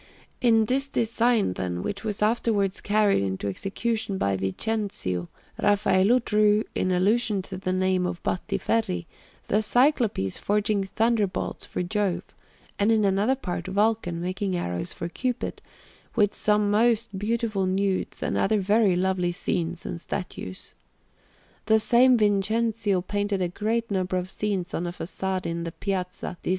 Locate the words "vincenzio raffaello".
4.35-6.17